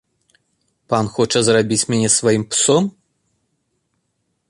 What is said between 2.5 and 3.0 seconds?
псом?